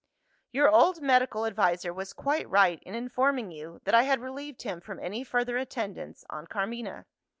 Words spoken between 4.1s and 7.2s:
relieved him from any further attendance on Carmina.